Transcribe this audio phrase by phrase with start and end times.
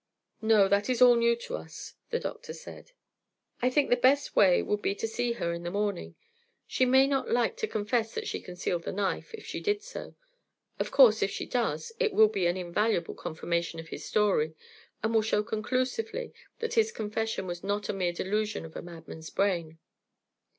[0.41, 2.93] "No; that is all new to us," the doctor said.
[3.61, 6.15] "I think the best way would be to see her in the morning.
[6.65, 10.15] She may not like to confess that she concealed the knife, if she did so.
[10.79, 14.55] Of course, if she does, it will be an invaluable confirmation of his story,
[15.03, 19.29] and will show conclusively that his confession was not a mere delusion of a madman's
[19.29, 19.77] brain."